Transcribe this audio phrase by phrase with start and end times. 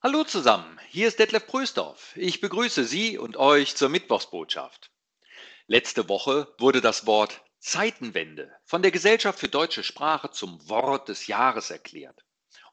[0.00, 2.12] Hallo zusammen, hier ist Detlef Prösdorf.
[2.14, 4.92] Ich begrüße Sie und euch zur Mittwochsbotschaft.
[5.66, 11.26] Letzte Woche wurde das Wort Zeitenwende von der Gesellschaft für deutsche Sprache zum Wort des
[11.26, 12.24] Jahres erklärt.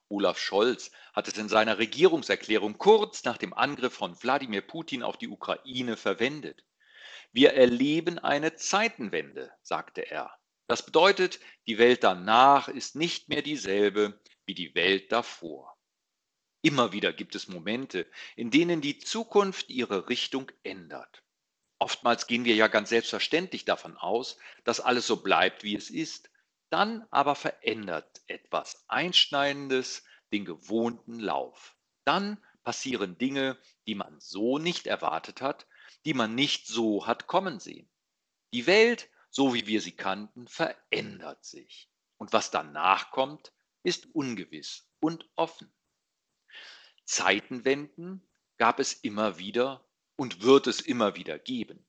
[0.07, 5.17] Olaf Scholz hat es in seiner Regierungserklärung kurz nach dem Angriff von Wladimir Putin auf
[5.17, 6.63] die Ukraine verwendet.
[7.31, 10.37] Wir erleben eine Zeitenwende, sagte er.
[10.67, 15.74] Das bedeutet, die Welt danach ist nicht mehr dieselbe wie die Welt davor.
[16.65, 21.21] Immer wieder gibt es Momente, in denen die Zukunft ihre Richtung ändert.
[21.77, 26.31] Oftmals gehen wir ja ganz selbstverständlich davon aus, dass alles so bleibt, wie es ist.
[26.71, 31.77] Dann aber verändert etwas Einschneidendes den gewohnten Lauf.
[32.03, 35.67] Dann passieren Dinge, die man so nicht erwartet hat,
[36.03, 37.87] die man nicht so hat kommen sehen.
[38.55, 41.91] Die Welt, so wie wir sie kannten, verändert sich.
[42.17, 43.53] Und was danach kommt,
[43.83, 45.71] ist ungewiss und offen.
[47.15, 48.21] Zeitenwenden
[48.57, 49.85] gab es immer wieder
[50.17, 51.85] und wird es immer wieder geben.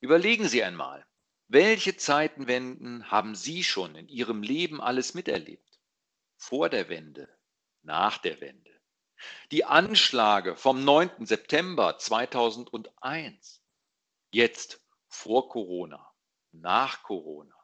[0.00, 1.06] Überlegen Sie einmal,
[1.46, 5.78] welche Zeitenwenden haben Sie schon in Ihrem Leben alles miterlebt?
[6.38, 7.28] Vor der Wende,
[7.82, 8.70] nach der Wende.
[9.50, 11.26] Die Anschläge vom 9.
[11.26, 13.62] September 2001.
[14.30, 16.14] Jetzt vor Corona,
[16.52, 17.55] nach Corona.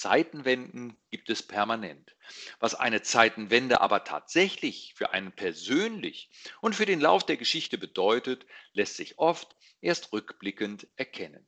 [0.00, 2.16] Zeitenwenden gibt es permanent.
[2.58, 6.30] Was eine Zeitenwende aber tatsächlich für einen persönlich
[6.62, 11.46] und für den Lauf der Geschichte bedeutet, lässt sich oft erst rückblickend erkennen.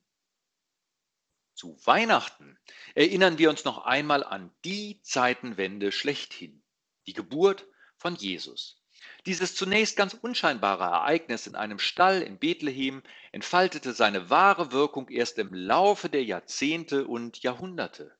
[1.54, 2.58] Zu Weihnachten
[2.94, 6.62] erinnern wir uns noch einmal an die Zeitenwende schlechthin,
[7.06, 7.66] die Geburt
[7.96, 8.82] von Jesus.
[9.24, 15.38] Dieses zunächst ganz unscheinbare Ereignis in einem Stall in Bethlehem entfaltete seine wahre Wirkung erst
[15.38, 18.14] im Laufe der Jahrzehnte und Jahrhunderte.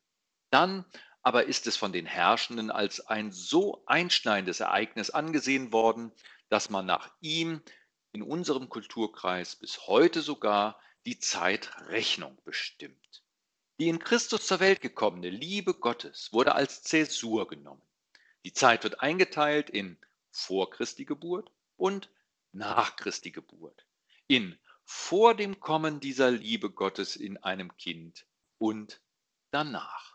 [0.53, 0.85] Dann
[1.23, 6.13] aber ist es von den Herrschenden als ein so einschneidendes Ereignis angesehen worden,
[6.51, 7.63] dass man nach ihm
[8.13, 13.23] in unserem Kulturkreis bis heute sogar die Zeitrechnung bestimmt.
[13.81, 17.83] Die in Christus zur Welt gekommene Liebe Gottes wurde als Zäsur genommen.
[18.45, 19.99] Die Zeit wird eingeteilt in
[20.31, 22.11] vor Christi Geburt und
[22.53, 23.87] nach Christi Geburt,
[24.27, 28.27] in vor dem Kommen dieser Liebe Gottes in einem Kind
[28.59, 29.01] und
[29.51, 30.12] danach.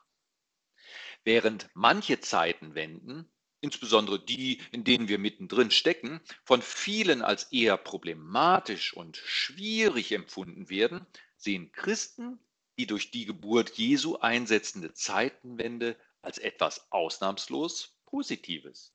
[1.28, 3.30] Während manche Zeitenwenden,
[3.60, 10.70] insbesondere die, in denen wir mittendrin stecken, von vielen als eher problematisch und schwierig empfunden
[10.70, 11.06] werden,
[11.36, 12.40] sehen Christen
[12.78, 18.94] die durch die Geburt Jesu einsetzende Zeitenwende als etwas ausnahmslos Positives.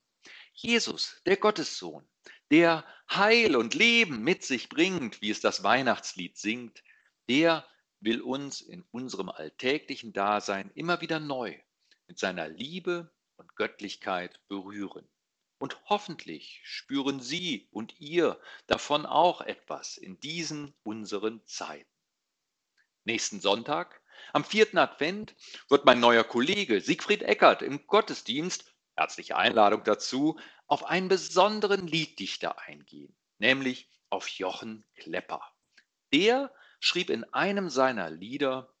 [0.55, 2.03] Jesus, der Gottessohn,
[2.49, 6.83] der Heil und Leben mit sich bringt, wie es das Weihnachtslied singt,
[7.29, 7.63] der
[7.99, 11.59] will uns in unserem alltäglichen Dasein immer wieder neu
[12.13, 15.09] mit seiner Liebe und Göttlichkeit berühren.
[15.57, 21.89] Und hoffentlich spüren Sie und ihr davon auch etwas in diesen unseren Zeiten.
[23.03, 23.99] Nächsten Sonntag,
[24.31, 25.35] am vierten Advent,
[25.69, 32.59] wird mein neuer Kollege Siegfried Eckert im Gottesdienst, herzliche Einladung dazu, auf einen besonderen Lieddichter
[32.59, 35.41] eingehen, nämlich auf Jochen Klepper.
[36.13, 38.71] Der schrieb in einem seiner Lieder,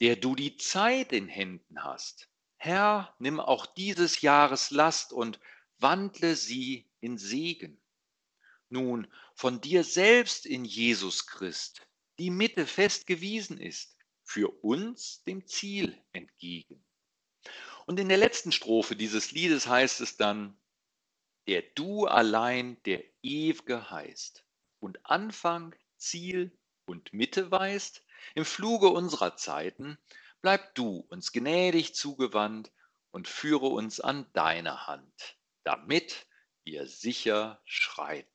[0.00, 5.38] der du die Zeit in Händen hast, Herr, nimm auch dieses Jahres Last und
[5.78, 7.80] wandle sie in Segen.
[8.68, 11.86] Nun, von dir selbst in Jesus Christ,
[12.18, 16.84] die Mitte fest gewiesen ist, für uns dem Ziel entgegen.
[17.86, 20.58] Und in der letzten Strophe dieses Liedes heißt es dann,
[21.46, 24.44] der du allein der Ew'ge heißt
[24.80, 26.50] und Anfang, Ziel
[26.86, 28.02] und Mitte weißt,
[28.34, 29.98] im Fluge unserer Zeiten,
[30.42, 32.70] bleib du uns gnädig zugewandt
[33.10, 36.26] und führe uns an deine Hand, damit
[36.64, 38.30] wir sicher schreiten.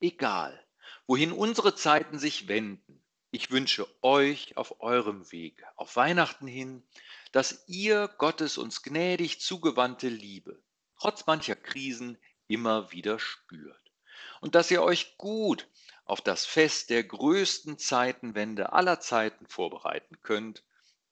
[0.00, 0.64] Egal,
[1.06, 6.86] wohin unsere Zeiten sich wenden, ich wünsche euch auf eurem Weg, auf Weihnachten hin,
[7.32, 10.62] dass ihr Gottes uns gnädig zugewandte Liebe,
[11.00, 13.92] trotz mancher Krisen, immer wieder spürt.
[14.40, 15.68] Und dass ihr euch gut
[16.04, 20.62] auf das Fest der größten Zeitenwende aller Zeiten vorbereiten könnt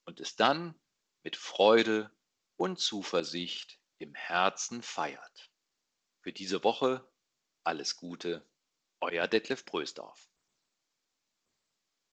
[0.05, 0.81] und es dann
[1.23, 2.11] mit Freude
[2.57, 5.51] und Zuversicht im Herzen feiert.
[6.21, 7.09] Für diese Woche
[7.65, 8.49] alles Gute,
[9.01, 10.32] euer Detlef Prösdorf.